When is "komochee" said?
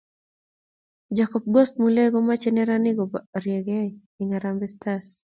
2.15-2.53